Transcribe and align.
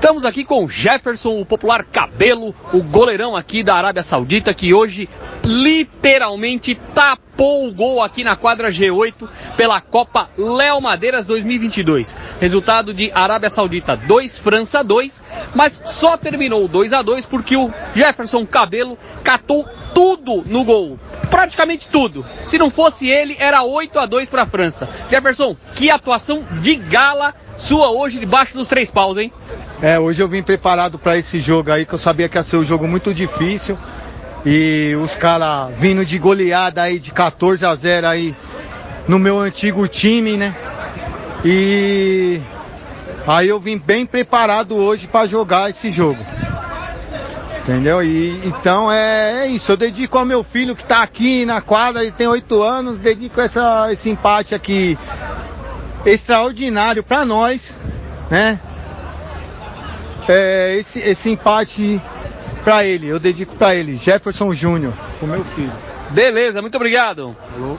Estamos 0.00 0.24
aqui 0.24 0.46
com 0.46 0.66
Jefferson, 0.66 1.38
o 1.38 1.44
popular 1.44 1.84
cabelo, 1.84 2.54
o 2.72 2.82
goleirão 2.82 3.36
aqui 3.36 3.62
da 3.62 3.74
Arábia 3.74 4.02
Saudita, 4.02 4.54
que 4.54 4.72
hoje 4.72 5.06
literalmente 5.44 6.74
tapou 6.94 7.68
o 7.68 7.74
gol 7.74 8.02
aqui 8.02 8.24
na 8.24 8.34
quadra 8.34 8.70
G8 8.70 9.28
pela 9.58 9.78
Copa 9.78 10.30
Léo 10.38 10.80
Madeiras 10.80 11.26
2022. 11.26 12.16
Resultado 12.40 12.94
de 12.94 13.12
Arábia 13.12 13.50
Saudita 13.50 13.94
2, 13.94 14.38
França 14.38 14.82
2, 14.82 15.22
mas 15.54 15.78
só 15.84 16.16
terminou 16.16 16.66
2 16.66 16.94
a 16.94 17.02
2 17.02 17.26
porque 17.26 17.54
o 17.54 17.70
Jefferson 17.94 18.46
Cabelo 18.46 18.96
catou 19.22 19.68
tudo 19.92 20.42
no 20.46 20.64
gol. 20.64 20.98
Praticamente 21.30 21.88
tudo. 21.88 22.24
Se 22.46 22.56
não 22.56 22.70
fosse 22.70 23.06
ele, 23.06 23.36
era 23.38 23.62
8 23.62 23.98
a 23.98 24.06
2 24.06 24.30
para 24.30 24.42
a 24.44 24.46
França. 24.46 24.88
Jefferson, 25.10 25.54
que 25.74 25.90
atuação 25.90 26.42
de 26.58 26.74
gala 26.74 27.34
sua 27.70 27.88
hoje 27.88 28.18
debaixo 28.18 28.56
dos 28.56 28.66
três 28.66 28.90
paus, 28.90 29.16
hein? 29.16 29.32
É, 29.80 29.96
hoje 29.96 30.20
eu 30.20 30.26
vim 30.26 30.42
preparado 30.42 30.98
para 30.98 31.16
esse 31.16 31.38
jogo 31.38 31.70
aí, 31.70 31.86
que 31.86 31.94
eu 31.94 31.98
sabia 31.98 32.28
que 32.28 32.36
ia 32.36 32.42
ser 32.42 32.56
um 32.56 32.64
jogo 32.64 32.88
muito 32.88 33.14
difícil. 33.14 33.78
E 34.44 34.96
os 35.00 35.14
caras 35.14 35.72
vindo 35.78 36.04
de 36.04 36.18
goleada 36.18 36.82
aí 36.82 36.98
de 36.98 37.12
14 37.12 37.64
a 37.64 37.72
0 37.72 38.08
aí 38.08 38.36
no 39.06 39.20
meu 39.20 39.38
antigo 39.38 39.86
time, 39.86 40.36
né? 40.36 40.52
E 41.44 42.40
aí 43.24 43.48
eu 43.48 43.60
vim 43.60 43.78
bem 43.78 44.04
preparado 44.04 44.74
hoje 44.76 45.06
para 45.06 45.28
jogar 45.28 45.70
esse 45.70 45.92
jogo. 45.92 46.18
Entendeu? 47.60 48.02
E 48.02 48.40
então 48.44 48.90
é, 48.90 49.44
é, 49.44 49.46
isso. 49.46 49.70
Eu 49.70 49.76
dedico 49.76 50.18
ao 50.18 50.24
meu 50.24 50.42
filho 50.42 50.74
que 50.74 50.84
tá 50.84 51.02
aqui 51.02 51.46
na 51.46 51.60
quadra, 51.60 52.02
ele 52.02 52.10
tem 52.10 52.26
oito 52.26 52.64
anos, 52.64 52.98
dedico 52.98 53.40
essa, 53.40 53.92
esse 53.92 54.10
empate 54.10 54.56
aqui 54.56 54.98
extraordinário 56.04 57.02
para 57.02 57.24
nós, 57.24 57.80
né? 58.30 58.60
É, 60.28 60.76
esse, 60.78 61.00
esse 61.00 61.30
empate 61.30 62.00
para 62.62 62.84
ele, 62.84 63.08
eu 63.08 63.18
dedico 63.18 63.56
para 63.56 63.74
ele, 63.74 63.96
Jefferson 63.96 64.54
Júnior, 64.54 64.94
o 65.20 65.26
meu 65.26 65.44
filho. 65.44 65.72
Beleza, 66.10 66.60
muito 66.60 66.76
obrigado. 66.76 67.36
Falou. 67.52 67.78